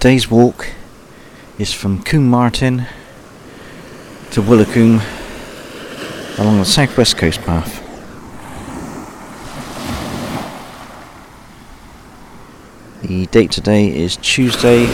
Today's 0.00 0.30
walk 0.30 0.68
is 1.58 1.72
from 1.72 2.04
Combe 2.04 2.28
Martin 2.28 2.86
to 4.30 4.40
Woolacombe 4.40 5.02
along 6.38 6.58
the 6.58 6.64
southwest 6.64 7.16
coast 7.18 7.40
path. 7.40 7.82
The 13.02 13.26
date 13.26 13.50
today 13.50 13.88
is 13.88 14.16
Tuesday, 14.18 14.86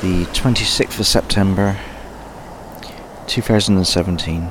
the 0.00 0.24
26th 0.32 1.00
of 1.00 1.06
September 1.06 1.76
2017. 3.26 4.48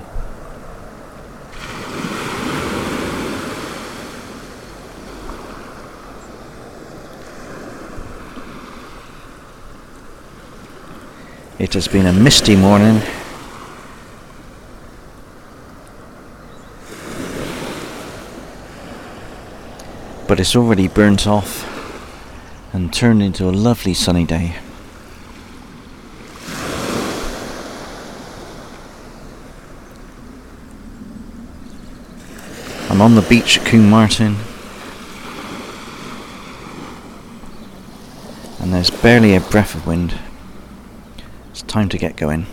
It 11.67 11.73
has 11.73 11.89
been 11.89 12.05
a 12.05 12.13
misty 12.13 12.55
morning. 12.55 13.01
But 20.29 20.39
it's 20.39 20.55
already 20.55 20.87
burnt 20.87 21.27
off 21.27 21.67
and 22.71 22.93
turned 22.93 23.21
into 23.21 23.49
a 23.49 23.51
lovely 23.51 23.93
sunny 23.93 24.23
day. 24.23 24.55
I'm 32.89 33.01
on 33.01 33.15
the 33.15 33.25
beach 33.27 33.57
at 33.59 33.65
Combe 33.65 33.89
Martin. 33.89 34.37
And 38.61 38.73
there's 38.73 38.89
barely 38.89 39.35
a 39.35 39.41
breath 39.41 39.75
of 39.75 39.85
wind 39.85 40.17
time 41.67 41.89
to 41.89 41.97
get 41.97 42.15
going. 42.15 42.45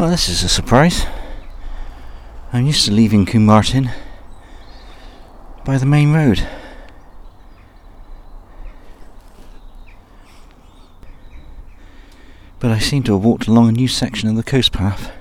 Well, 0.00 0.08
this 0.08 0.30
is 0.30 0.42
a 0.42 0.48
surprise. 0.48 1.04
I'm 2.54 2.64
used 2.64 2.86
to 2.86 2.90
leaving 2.90 3.26
Combe 3.26 3.44
Martin 3.44 3.90
by 5.62 5.76
the 5.76 5.84
main 5.84 6.14
road. 6.14 6.48
But 12.60 12.70
I 12.70 12.78
seem 12.78 13.02
to 13.02 13.12
have 13.12 13.22
walked 13.22 13.46
along 13.46 13.68
a 13.68 13.72
new 13.72 13.88
section 13.88 14.30
of 14.30 14.36
the 14.36 14.42
coast 14.42 14.72
path. 14.72 15.12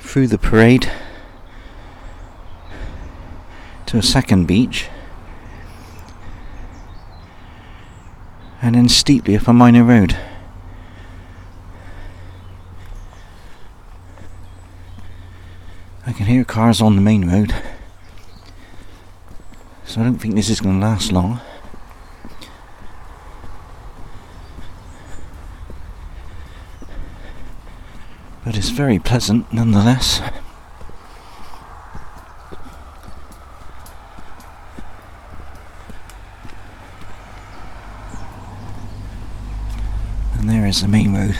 Through 0.00 0.26
the 0.26 0.38
parade 0.38 0.90
to 3.86 3.96
a 3.96 4.02
second 4.02 4.46
beach. 4.46 4.88
And 8.70 8.76
then 8.76 8.88
steeply 8.88 9.36
up 9.36 9.48
a 9.48 9.52
minor 9.52 9.82
road. 9.82 10.16
I 16.06 16.12
can 16.12 16.26
hear 16.26 16.44
cars 16.44 16.80
on 16.80 16.94
the 16.94 17.02
main 17.02 17.28
road, 17.28 17.52
so 19.84 20.00
I 20.00 20.04
don't 20.04 20.18
think 20.18 20.36
this 20.36 20.48
is 20.48 20.60
going 20.60 20.78
to 20.78 20.86
last 20.86 21.10
long. 21.10 21.40
But 28.44 28.56
it's 28.56 28.68
very 28.68 29.00
pleasant 29.00 29.52
nonetheless. 29.52 30.22
Is 40.70 40.82
the 40.82 40.86
main 40.86 41.16
road. 41.16 41.36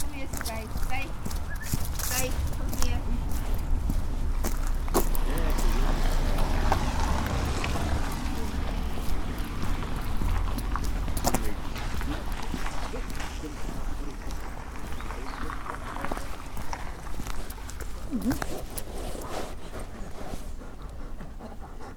Come 0.00 0.12
here, 0.12 0.26
Faye. 0.28 0.66
Faye. 0.88 1.08
Faye, 2.08 2.32
come 2.56 2.70
here. 2.84 3.00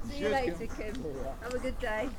See 0.10 0.18
you 0.18 0.30
later, 0.30 0.68
Kim. 0.68 0.96
Have 1.42 1.42
a 1.42 1.50
good 1.62 1.80
day. 1.80 2.10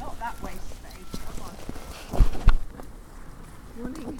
Not 0.00 0.18
that 0.18 0.42
way, 0.42 0.52
Faye. 0.82 1.04
Come 1.26 1.42
on. 1.46 1.54
Morning. 3.78 4.18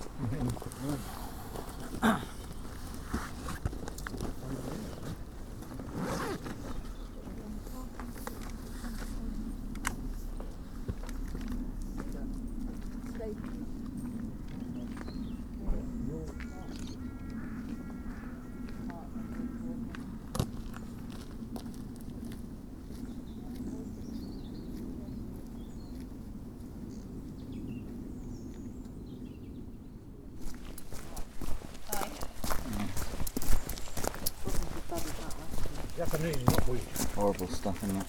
Japanese, 36.11 36.45
not 36.47 36.69
we. 36.69 36.79
Horrible 37.15 37.49
stuff 37.49 37.83
in 37.85 37.97
it. 37.97 38.07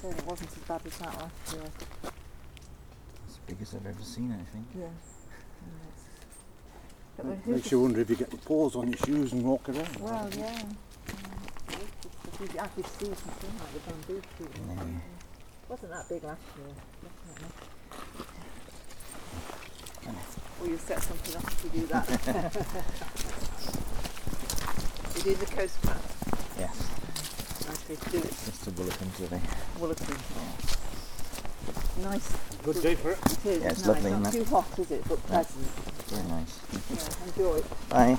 said 0.00 0.16
it 0.18 0.26
wasn't 0.26 0.50
as 0.52 0.58
bad 0.58 0.80
as 0.86 0.96
that 0.98 1.18
last 1.18 1.52
year. 1.52 1.62
As 3.28 3.36
big 3.46 3.56
as 3.60 3.74
I've 3.74 3.86
ever 3.86 4.02
seen 4.02 4.30
it, 4.30 4.38
I 4.40 4.44
think. 4.52 4.66
Yeah. 4.78 4.86
But 7.16 7.26
we're- 7.26 7.38
Makes 7.46 7.70
you 7.72 7.80
wonder 7.80 8.00
if 8.00 8.08
you 8.08 8.16
get 8.16 8.30
the 8.30 8.36
paws 8.38 8.74
on 8.74 8.88
your 8.88 8.96
shoes 8.98 9.32
and 9.32 9.44
walk 9.44 9.68
around. 9.68 9.96
Well, 9.96 10.30
yeah. 10.34 10.62
If 11.68 12.40
you 12.40 12.48
actually 12.58 12.82
see 12.84 13.14
something 13.14 13.58
like 13.58 13.72
the 13.74 13.80
bamboo 13.90 14.22
tree. 14.36 14.46
Yeah. 14.68 14.84
Wasn't 15.68 15.90
that 15.92 16.08
big 16.08 16.24
last 16.24 16.40
year, 16.56 16.66
definitely. 17.02 17.50
Or 20.60 20.66
you 20.68 20.78
set 20.78 21.02
something 21.02 21.36
up 21.36 21.44
to 21.60 21.68
do 21.68 21.86
that. 21.86 22.08
you 25.16 25.22
do 25.22 25.34
the 25.34 25.46
coast 25.46 25.82
path. 25.82 26.03
Yes, 27.94 28.02
Nice 28.02 28.12
way 28.12 28.20
to 28.20 28.22
do 28.22 28.28
it. 28.28 28.34
Mr. 28.34 28.74
Bulletin 28.76 29.10
today. 29.12 29.40
Woolacombe. 29.78 30.18
Nice. 32.02 32.28
Good 32.64 32.82
day 32.82 32.94
for 32.96 33.10
it. 33.12 33.18
It 33.24 33.46
is. 33.46 33.62
Yeah, 33.62 33.68
it's 33.70 33.86
nice. 33.86 33.86
lovely, 33.86 34.10
Not 34.10 34.34
isn't 34.34 34.44
too 34.44 34.50
hot, 34.50 34.78
is 34.78 34.90
it? 34.90 35.04
But 35.08 35.26
pleasant. 35.26 35.66
Very 36.08 36.28
nice. 36.28 36.60
Yeah, 36.90 37.26
enjoy 37.26 37.56
it. 37.58 37.88
Bye. 37.88 38.18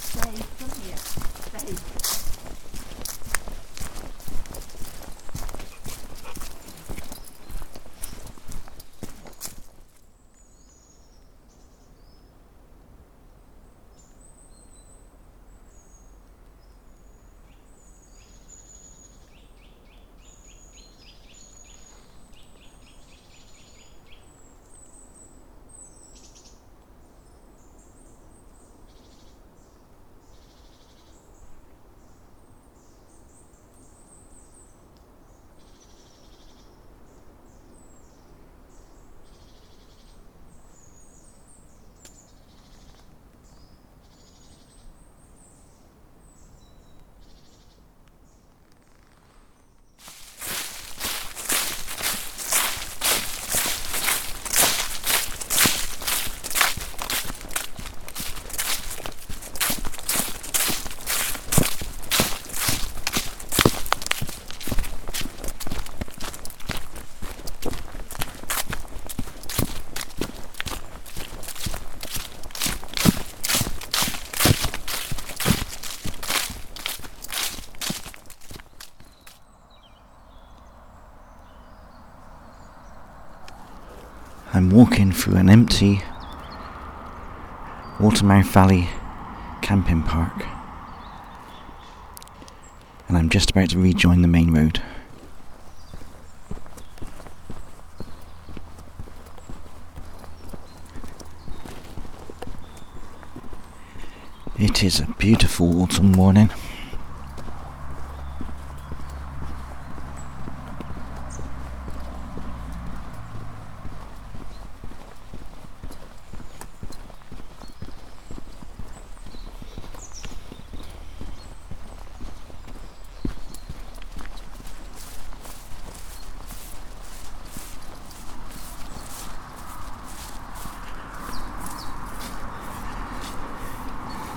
Stay, 0.00 0.42
come 0.58 0.70
here. 0.82 0.96
Stay. 0.96 1.76
I'm 84.54 84.61
walking 84.72 85.12
through 85.12 85.36
an 85.36 85.50
empty 85.50 86.00
Watermouth 88.00 88.46
Valley 88.46 88.88
camping 89.60 90.02
park. 90.02 90.46
And 93.06 93.18
I'm 93.18 93.28
just 93.28 93.50
about 93.50 93.68
to 93.70 93.78
rejoin 93.78 94.22
the 94.22 94.28
main 94.28 94.50
road. 94.50 94.80
It 104.58 104.82
is 104.82 105.00
a 105.00 105.06
beautiful 105.18 105.82
autumn 105.82 106.12
morning. 106.12 106.50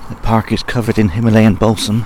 The 0.08 0.15
park 0.36 0.51
is 0.51 0.63
covered 0.63 0.98
in 0.98 1.08
Himalayan 1.08 1.56
balsam. 1.56 2.06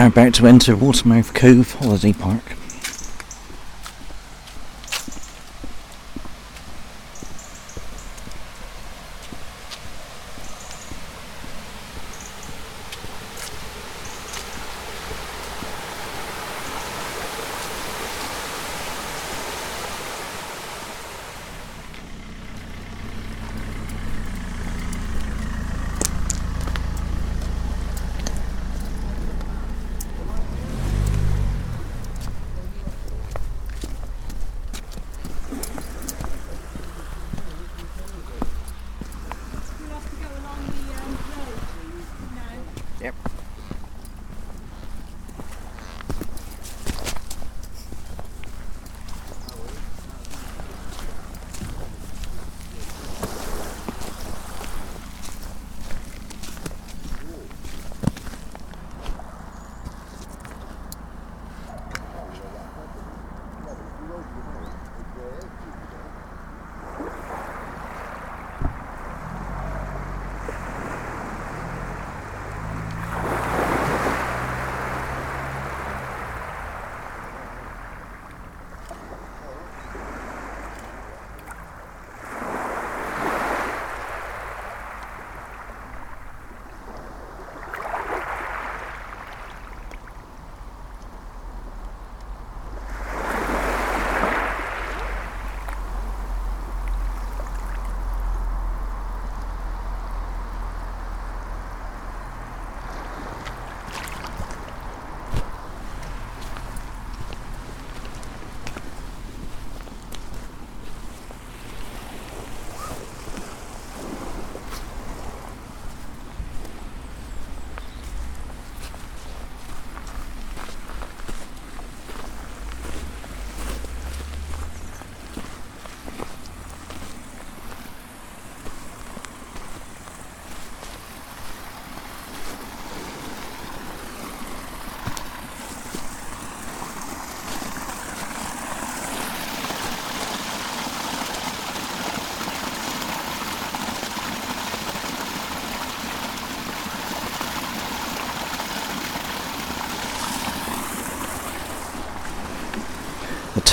Now 0.00 0.06
about 0.06 0.32
to 0.32 0.46
enter 0.46 0.74
Watermouth 0.74 1.34
Cove 1.34 1.74
Holiday 1.74 2.14
Park. 2.14 2.56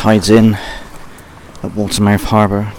Tide's 0.08 0.30
in 0.30 0.54
at 1.64 1.76
Watermouth 1.76 2.24
Harbour. 2.24 2.72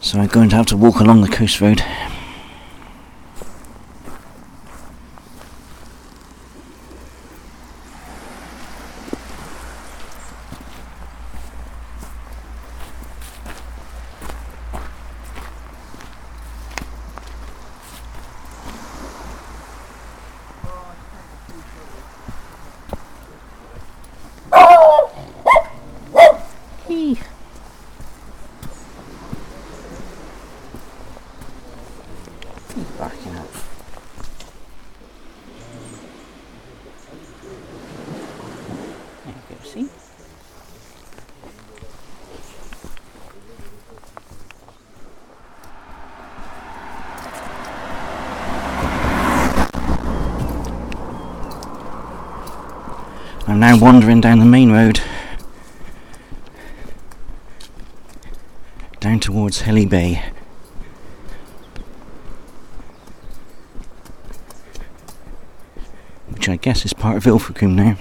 So 0.00 0.20
I'm 0.20 0.28
going 0.28 0.50
to 0.50 0.54
have 0.54 0.66
to 0.66 0.76
walk 0.76 1.00
along 1.00 1.22
the 1.22 1.28
coast 1.28 1.60
road. 1.60 1.82
Wandering 53.80 54.20
down 54.20 54.40
the 54.40 54.44
main 54.44 54.70
road 54.70 55.00
down 59.00 59.18
towards 59.18 59.62
Hele 59.62 59.86
Bay. 59.86 60.22
Which 66.28 66.46
I 66.50 66.56
guess 66.56 66.84
is 66.84 66.92
part 66.92 67.16
of 67.16 67.24
Ilfracombe 67.24 67.74
now. 67.74 67.96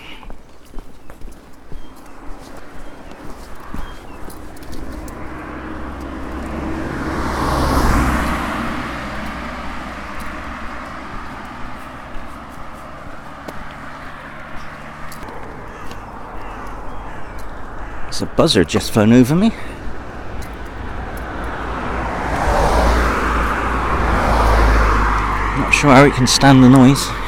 Buzzard 18.40 18.70
just 18.70 18.94
flown 18.94 19.12
over 19.12 19.36
me. 19.36 19.50
Not 25.60 25.74
sure 25.74 25.92
how 25.92 26.06
it 26.06 26.14
can 26.14 26.26
stand 26.26 26.64
the 26.64 26.70
noise. 26.70 27.19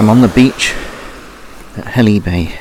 I'm 0.00 0.08
on 0.08 0.22
the 0.22 0.28
beach 0.28 0.72
at 1.76 1.88
Hele 1.88 2.20
Bay. 2.20 2.58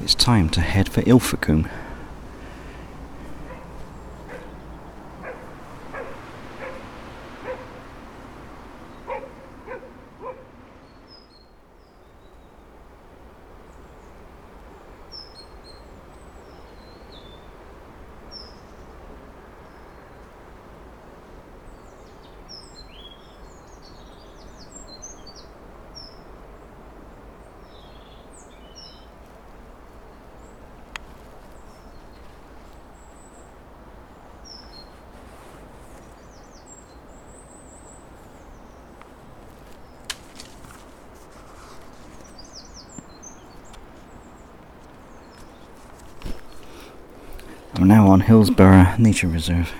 It's 0.00 0.14
time 0.28 0.50
to 0.50 0.60
head 0.60 0.90
for 0.90 1.00
Ilfracombe. 1.08 1.70
On 48.08 48.20
Hillsborough 48.20 48.96
Nature 48.98 49.28
Reserve. 49.28 49.70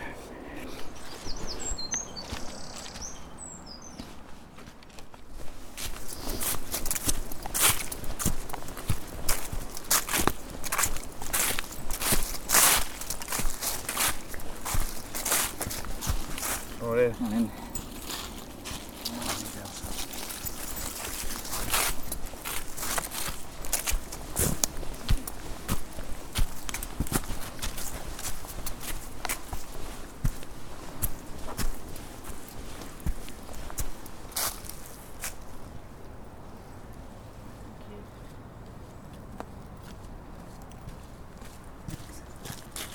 Oh, 16.82 16.94
yeah. 16.94 17.10
Come 17.12 17.26
on 17.26 17.32
in. 17.32 17.50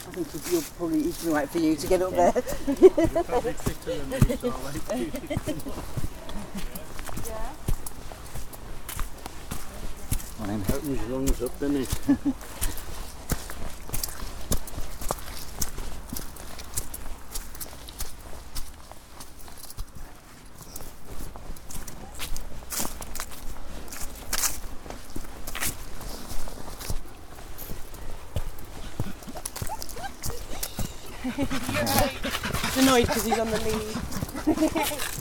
I 0.06 0.13
think 0.24 0.52
you're 0.52 0.62
probably 0.78 1.02
it's 1.02 1.24
right 1.26 1.50
for 1.50 1.60
you 1.60 1.76
to 1.76 1.88
get 1.88 2.02
up 2.02 2.12
there. 2.12 2.32
Come 2.32 2.44
on 10.42 10.50
in. 10.50 10.62
Opens 10.62 11.00
your 11.00 11.10
lungs 11.10 11.42
up, 11.42 11.60
doesn't 11.60 11.78
it? 11.78 11.90
He's 33.24 33.40
on 33.40 33.50
the 33.50 33.58
lead. 34.46 35.10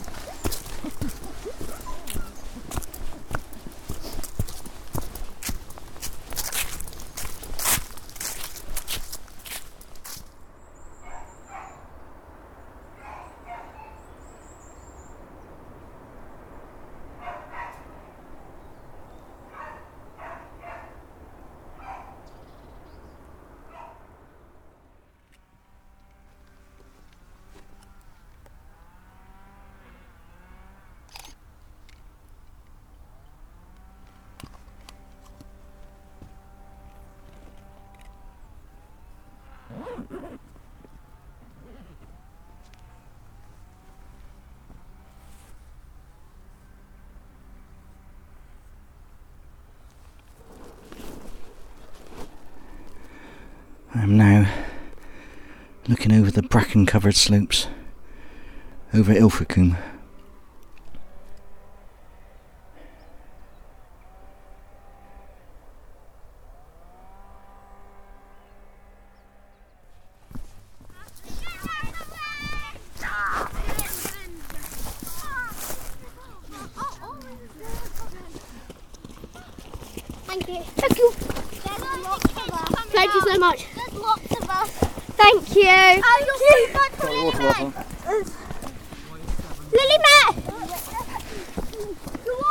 I'm 54.03 54.17
now 54.17 54.53
looking 55.87 56.11
over 56.13 56.33
the 56.33 56.43
bracken 56.43 56.87
covered 56.87 57.15
slopes 57.15 57.69
over 58.93 59.15
Ilfracombe. 59.15 59.77
Thank 80.27 80.49
you. 80.49 80.63
Thank 80.63 80.99
you. 80.99 81.13
Thank 82.93 83.15
you 83.15 83.21
so 83.23 83.39
much. 83.39 83.67
There's 83.75 83.95
lots 83.95 84.31
of 84.37 84.51
us. 84.51 84.71
Thank 85.17 85.57
you. 85.57 85.65
Oh, 85.67 86.19
you're 86.27 86.39
so 86.39 86.73
much 86.73 86.93
for 86.93 87.11
Lily 89.73 89.99
Matt. 89.99 90.35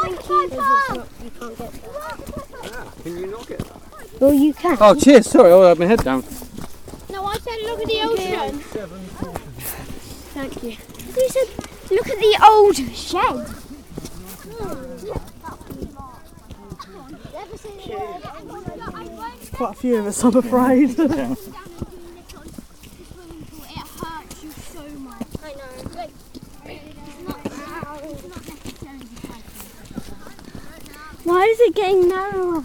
Thank 0.02 0.30
you. 0.30 0.44
You 0.44 0.50
can't 0.50 0.50
get 0.50 0.60
that. 2.50 2.92
Can 3.04 3.14
you 3.18 3.28
not 3.28 3.48
get 3.48 3.60
that? 3.60 3.80
Well, 4.20 4.34
you 4.34 4.54
can. 4.54 4.71
Oh, 4.84 4.96
cheers. 4.96 5.30
Sorry, 5.30 5.54
I 5.54 5.70
had 5.70 5.78
my 5.78 5.86
head 5.86 6.04
down. 6.04 6.24
No, 7.12 7.24
I 7.24 7.38
said 7.38 7.60
look 7.62 7.82
at 7.82 7.88
the 7.88 8.02
ocean. 8.02 8.58
Thank 10.34 10.64
you. 10.64 10.72
You 10.72 11.30
said 11.30 11.50
look 11.92 12.10
at 12.10 12.18
the 12.18 12.40
old 12.50 12.76
shed. 12.76 13.48
Hmm. 14.50 14.82
Quite 19.56 19.70
a 19.70 19.74
few 19.76 19.98
of 19.98 20.08
us, 20.08 20.24
I'm 20.24 20.36
afraid. 20.36 20.98
It 20.98 21.08
hurts 23.78 24.44
you 24.44 24.52
so 24.52 24.84
much. 24.98 25.28
I 25.44 25.54
know. 25.54 26.10
Why 31.24 31.44
is 31.44 31.60
it 31.60 31.76
getting 31.76 32.10
narrower? 32.10 32.64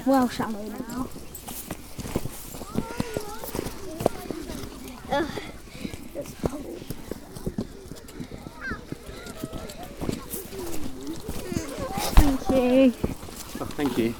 It's 0.00 0.06
well 0.06 0.28
shallow 0.30 0.64
now. 0.64 1.08
Ugh, 5.12 5.28
it's 6.14 6.34
cold. 6.40 6.78
Thank 12.16 12.50
you. 12.50 12.94
Oh, 13.60 13.64
thank 13.66 13.98
you. 13.98 14.14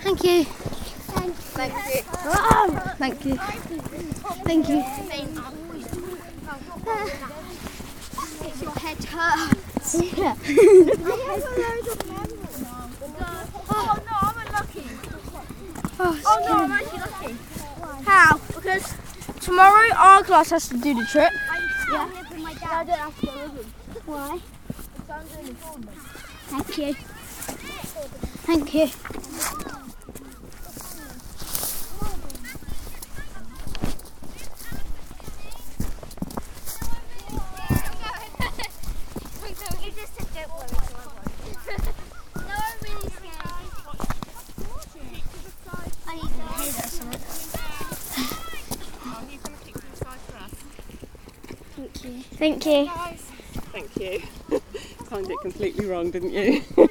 Thank 0.00 0.24
you. 0.24 0.44
Thank 0.44 1.74
you. 1.74 2.02
Oh, 2.24 2.94
thank 2.96 3.24
you. 3.26 3.36
Thank 4.46 4.68
you. 4.70 4.82
If 6.84 8.62
your 8.62 8.72
head 8.72 9.04
hurts. 9.04 9.94
Yeah. 10.16 10.36
Oh 13.70 13.98
no, 14.04 14.14
I'm 14.20 14.46
unlucky. 14.46 14.86
Oh, 16.00 16.20
Oh 16.26 16.38
no, 16.48 16.54
I'm 16.64 16.72
actually 16.72 16.98
lucky. 16.98 17.36
How? 18.04 18.38
Because 18.54 18.94
tomorrow 19.40 19.94
our 19.96 20.22
class 20.24 20.50
has 20.50 20.68
to 20.68 20.76
do 20.76 20.94
the 20.94 21.04
trip. 21.06 21.32
Yeah. 21.90 22.08
I 22.70 22.84
don't 22.84 22.98
have 22.98 23.20
to 23.20 23.26
go 23.26 23.32
with 23.32 23.54
them. 23.54 24.02
Why? 24.06 24.38
So 25.06 25.12
I'm 25.12 25.26
doing 25.28 25.48
it 25.48 25.56
for 25.58 25.78
them. 25.78 25.88
Thank 26.48 26.78
you. 26.78 26.94
Thank 28.44 28.74
you. 28.74 28.90
Thank 52.42 52.61
you. 52.72 52.90
Thank 53.72 53.96
you. 53.96 54.22
Timed 55.08 55.30
it 55.30 55.38
completely 55.42 55.86
wrong, 55.86 56.10
didn't 56.10 56.32
you. 56.32 56.62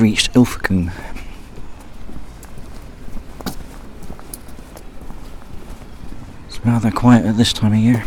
reached 0.00 0.32
Ilfracombe. 0.34 0.90
It's 6.48 6.64
rather 6.64 6.90
quiet 6.90 7.26
at 7.26 7.36
this 7.36 7.52
time 7.52 7.72
of 7.72 7.78
year. 7.78 8.04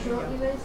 structural 0.00 0.55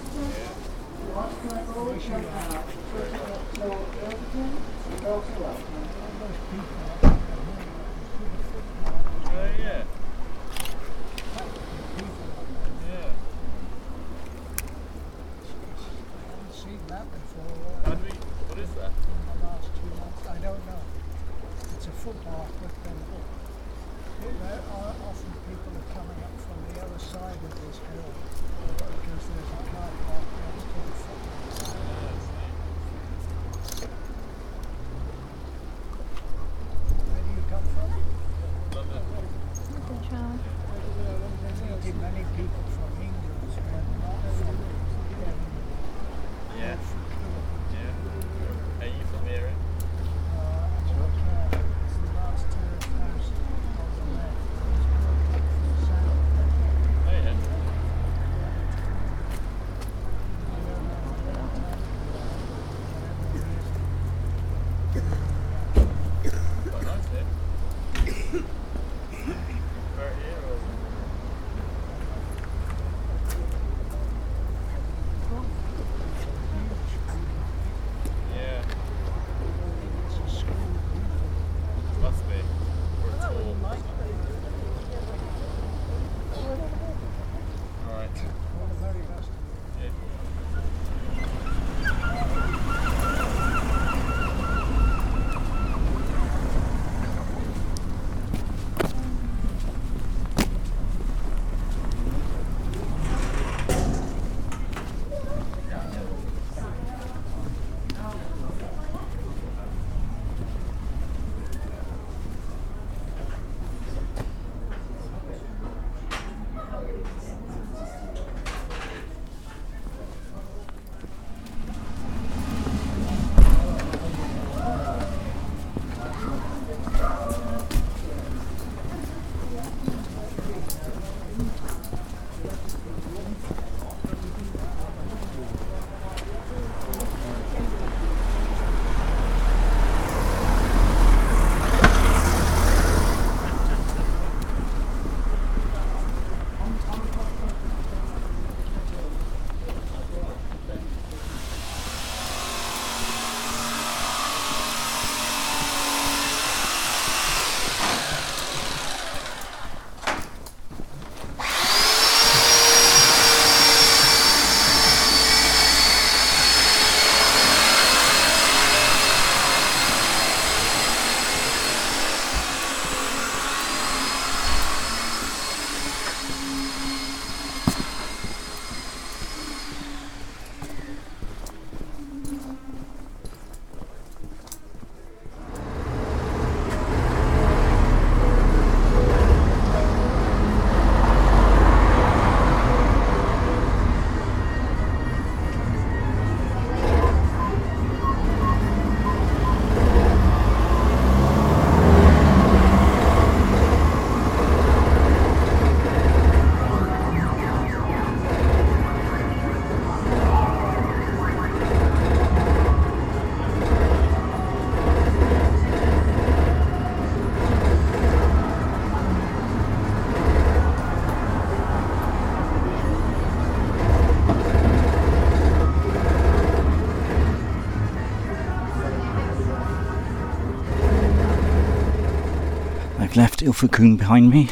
Ilfracombe 233.42 233.98
behind 233.98 234.30
me. 234.30 234.50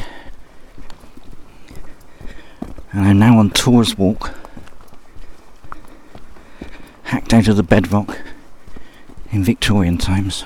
And 2.92 3.06
I'm 3.06 3.18
now 3.18 3.38
on 3.38 3.50
Tor's 3.50 3.96
Walk. 3.96 4.34
Hacked 7.04 7.32
out 7.32 7.48
of 7.48 7.56
the 7.56 7.62
bedrock 7.62 8.18
in 9.30 9.44
Victorian 9.44 9.96
times. 9.96 10.44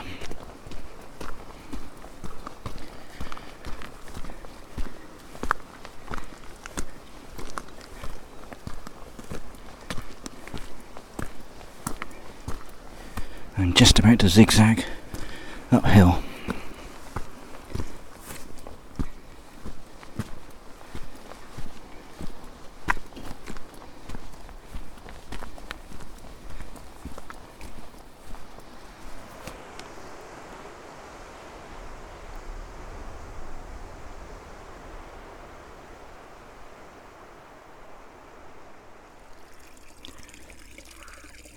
I'm 13.57 13.72
just 13.72 13.99
about 13.99 14.18
to 14.18 14.28
zigzag 14.28 14.84
uphill. 15.72 16.22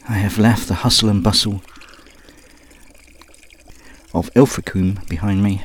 I 0.09 0.19
have 0.19 0.39
left 0.39 0.56
the 0.67 0.75
hustle 0.75 1.07
and 1.07 1.23
bustle 1.23 1.61
of 4.13 4.29
Ilfracombe 4.33 5.07
behind 5.07 5.41
me. 5.41 5.63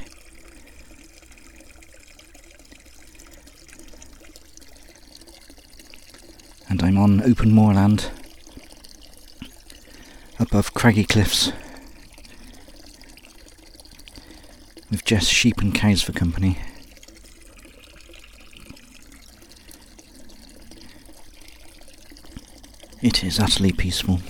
And 6.68 6.82
I'm 6.82 6.96
on 6.96 7.20
open 7.22 7.52
moorland 7.52 8.10
above 10.38 10.72
craggy 10.72 11.04
cliffs 11.04 11.52
with 14.90 15.04
just 15.04 15.28
sheep 15.28 15.58
and 15.60 15.74
cows 15.74 16.02
for 16.02 16.12
company. 16.12 16.58
It 23.00 23.24
is 23.24 23.40
utterly 23.40 23.72
peaceful. 23.72 24.20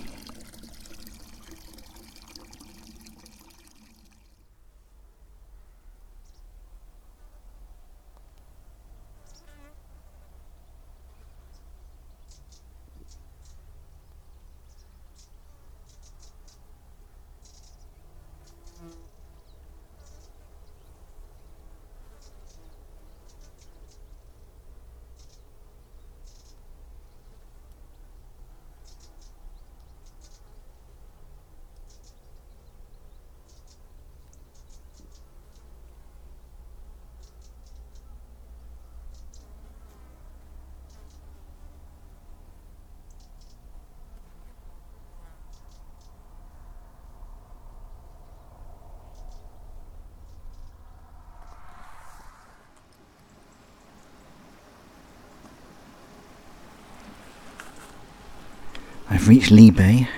I've 59.12 59.28
reached 59.28 59.50
Lee 59.50 59.70
Bay. 59.70 60.08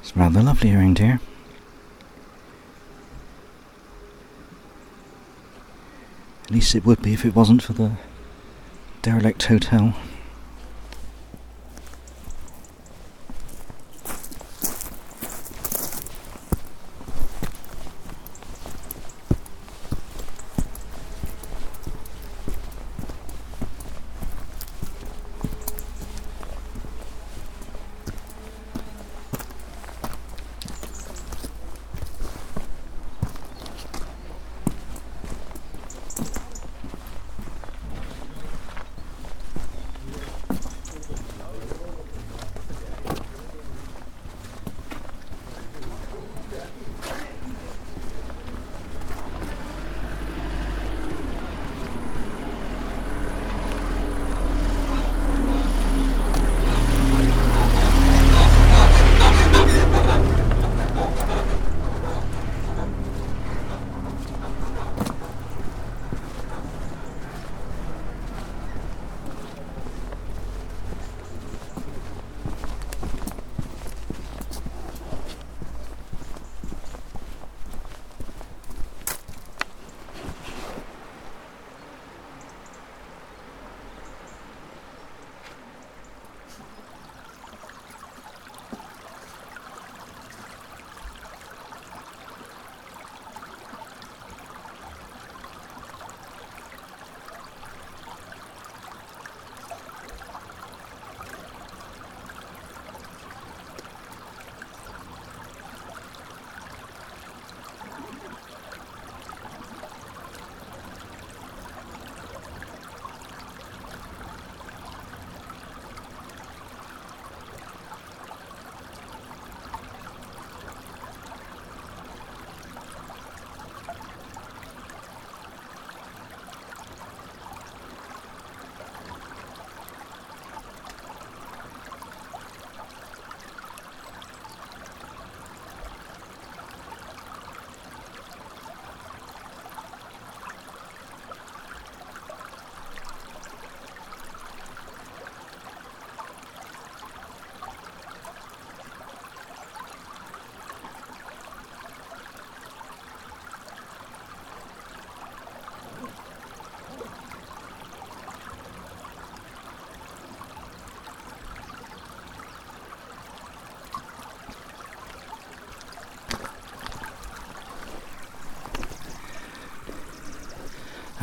It's 0.00 0.16
rather 0.16 0.42
lovely 0.42 0.74
around 0.74 0.98
here. 0.98 1.20
At 6.44 6.50
least 6.50 6.74
it 6.74 6.86
would 6.86 7.02
be 7.02 7.12
if 7.12 7.26
it 7.26 7.34
wasn't 7.34 7.62
for 7.62 7.74
the 7.74 7.92
derelict 9.02 9.42
hotel. 9.42 9.94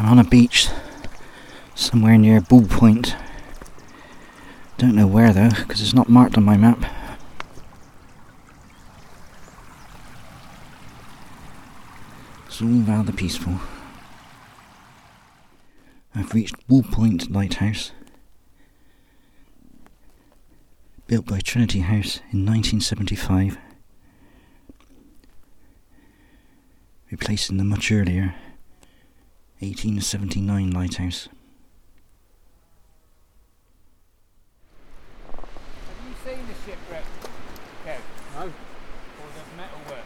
On 0.10 0.18
a 0.18 0.24
beach 0.24 0.68
somewhere 1.76 2.18
near 2.18 2.42
Bull 2.42 2.66
Point. 2.66 3.16
Don't 4.80 4.96
know 4.96 5.06
where 5.06 5.32
though, 5.32 5.50
because 5.50 5.82
it's 5.82 5.94
not 5.94 6.10
marked 6.10 6.36
on 6.36 6.44
my 6.44 6.58
map. 6.58 6.84
It's 12.48 12.60
all 12.60 12.68
rather 12.68 13.12
peaceful. 13.12 13.60
I've 16.16 16.34
reached 16.34 16.68
Bull 16.68 16.82
Point 16.82 17.32
Lighthouse, 17.32 17.92
built 21.06 21.28
by 21.28 21.40
Trinity 21.40 21.82
House 21.82 22.18
in 22.32 22.48
1975, 22.48 23.60
replacing 27.12 27.58
the 27.58 27.64
much 27.64 27.92
earlier 27.92 28.34
1879 29.60 30.72
lighthouse. 30.72 31.28
Have 35.36 36.08
you 36.08 36.16
seen 36.26 36.46
the 36.48 36.54
shipwreck, 36.66 37.04
Kev? 37.86 38.00
No. 38.36 38.42
Or 38.46 39.30
the 39.36 39.58
metalwork? 39.58 40.06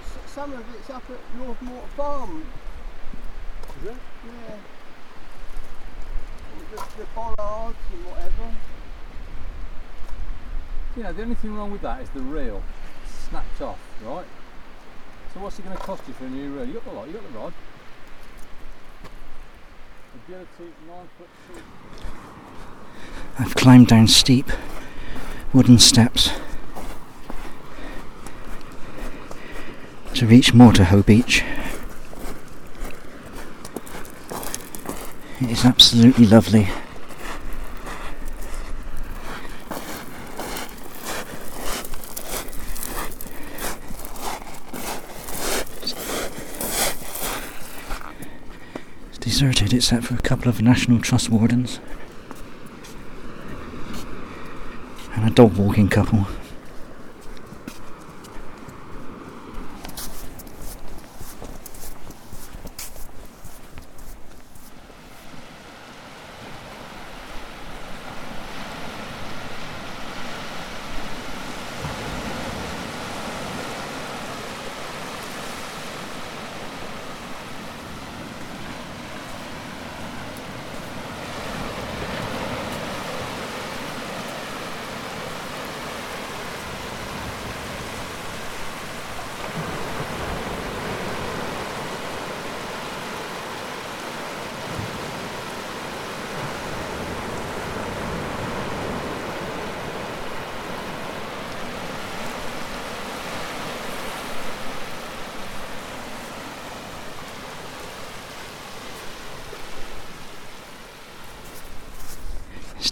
S- 0.00 0.32
Some 0.32 0.52
of 0.54 0.64
it's 0.74 0.88
up 0.90 1.02
at 1.10 1.18
Northmore 1.38 1.86
Farm. 1.96 2.44
Is 3.82 3.88
it? 3.90 3.96
Yeah. 4.26 4.56
The, 6.70 6.76
the 6.76 7.06
bollards 7.14 7.76
and 7.92 8.06
whatever. 8.06 8.54
You 10.96 11.02
know, 11.02 11.12
the 11.12 11.22
only 11.22 11.34
thing 11.34 11.54
wrong 11.54 11.70
with 11.70 11.82
that 11.82 12.00
is 12.00 12.08
the 12.10 12.20
reel 12.20 12.62
snapped 13.28 13.60
off, 13.60 13.78
right? 14.02 14.24
So 15.36 15.42
what's 15.42 15.58
it 15.58 15.66
going 15.66 15.76
to 15.76 15.82
cost 15.82 16.02
you 16.08 16.14
for 16.14 16.24
a 16.24 16.30
new 16.30 16.50
reel? 16.54 16.64
You 16.64 16.72
got 16.72 16.84
the 16.86 16.92
lot, 16.92 17.06
you 17.08 17.12
got 17.12 17.22
the 17.30 17.38
rod. 17.38 17.52
I've 23.38 23.54
climbed 23.54 23.88
down 23.88 24.08
steep 24.08 24.50
wooden 25.52 25.78
steps 25.78 26.30
to 30.14 30.26
reach 30.26 30.54
Mortehoe 30.54 31.04
Beach. 31.04 31.44
It 35.42 35.50
is 35.50 35.66
absolutely 35.66 36.24
lovely. 36.24 36.70
Deserted 49.66 49.78
except 49.78 50.04
for 50.04 50.14
a 50.14 50.22
couple 50.22 50.48
of 50.48 50.62
National 50.62 51.00
Trust 51.00 51.28
wardens. 51.28 51.80
and 55.16 55.26
a 55.26 55.30
dog 55.30 55.56
walking 55.56 55.88
couple. 55.88 56.28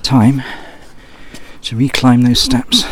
Time 0.04 0.42
to 1.62 1.76
reclimb 1.76 2.26
those 2.26 2.38
steps. 2.38 2.84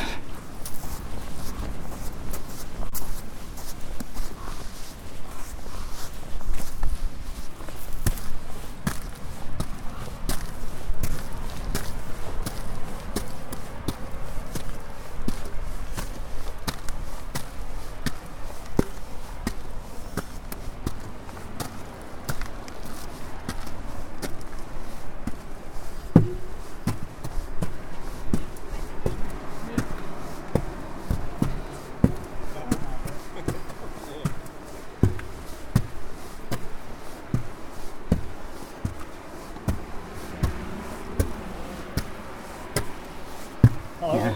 Yeah. 44.02 44.34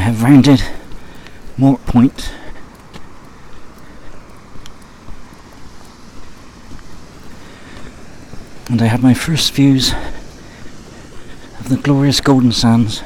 I 0.00 0.04
have 0.04 0.22
rounded 0.22 0.62
Mort 1.58 1.84
Point. 1.84 2.32
And 8.70 8.80
I 8.80 8.86
have 8.86 9.02
my 9.02 9.12
first 9.12 9.52
views 9.52 9.92
of 11.58 11.68
the 11.68 11.76
glorious 11.76 12.22
golden 12.22 12.50
sands 12.50 13.00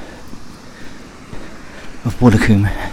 of 2.05 2.15
Woolacombe. 2.21 2.84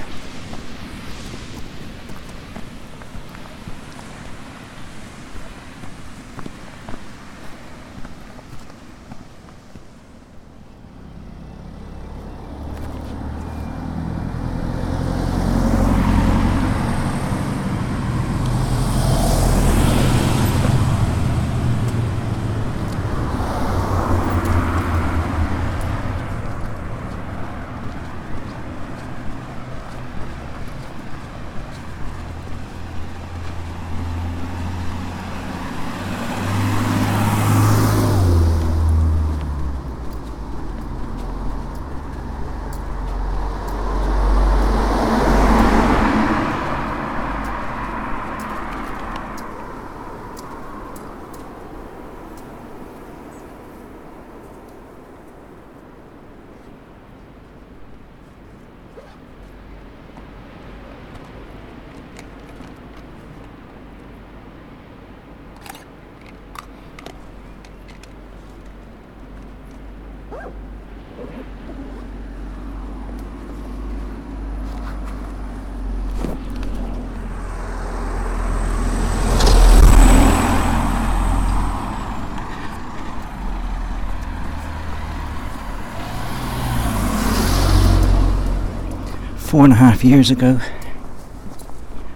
Four 89.51 89.65
and 89.65 89.73
a 89.73 89.75
half 89.75 90.05
years 90.05 90.31
ago 90.31 90.61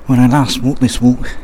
when 0.05 0.21
I 0.21 0.27
last 0.27 0.61
walked 0.63 0.79
this 0.79 1.01
walk. 1.01 1.36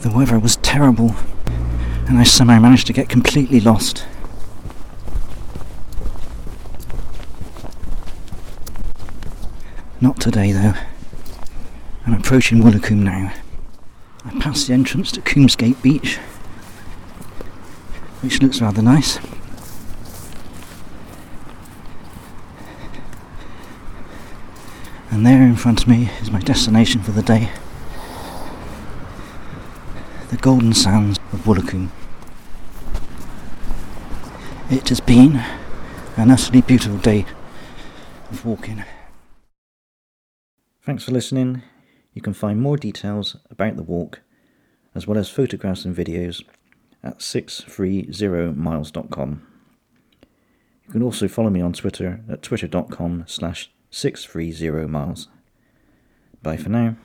The 0.00 0.10
weather 0.10 0.38
was 0.38 0.56
terrible 0.56 1.14
and 2.08 2.16
I 2.16 2.22
somehow 2.22 2.58
managed 2.58 2.86
to 2.86 2.94
get 2.94 3.10
completely 3.10 3.60
lost. 3.60 4.06
Not 10.00 10.18
today 10.18 10.52
though. 10.52 10.72
I'm 12.06 12.14
approaching 12.14 12.62
Woolacombe 12.62 13.02
now. 13.02 13.34
I 14.24 14.40
passed 14.40 14.68
the 14.68 14.72
entrance 14.72 15.12
to 15.12 15.20
Combesgate 15.20 15.82
Beach, 15.82 16.16
which 18.22 18.40
looks 18.40 18.62
rather 18.62 18.80
nice. 18.80 19.18
And 25.16 25.24
there 25.24 25.42
in 25.42 25.56
front 25.56 25.80
of 25.80 25.88
me 25.88 26.10
is 26.20 26.30
my 26.30 26.40
destination 26.40 27.00
for 27.00 27.12
the 27.12 27.22
day 27.22 27.48
the 30.28 30.36
golden 30.36 30.74
sands 30.74 31.18
of 31.32 31.46
Woolacombe. 31.46 31.88
It 34.70 34.90
has 34.90 35.00
been 35.00 35.42
an 36.18 36.30
utterly 36.30 36.60
beautiful 36.60 36.98
day 36.98 37.24
of 38.30 38.44
walking. 38.44 38.84
Thanks 40.82 41.04
for 41.04 41.12
listening. 41.12 41.62
You 42.12 42.20
can 42.20 42.34
find 42.34 42.60
more 42.60 42.76
details 42.76 43.38
about 43.50 43.76
the 43.76 43.82
walk, 43.82 44.20
as 44.94 45.06
well 45.06 45.16
as 45.16 45.30
photographs 45.30 45.86
and 45.86 45.96
videos, 45.96 46.44
at 47.02 47.20
630miles.com. 47.20 49.46
You 50.84 50.92
can 50.92 51.02
also 51.02 51.26
follow 51.26 51.48
me 51.48 51.62
on 51.62 51.72
Twitter 51.72 52.20
at 52.28 52.42
twitter.com 52.42 53.24
slash 53.26 53.70
630miles. 53.90 55.28
Bye 56.42 56.56
for 56.56 56.68
now. 56.68 56.96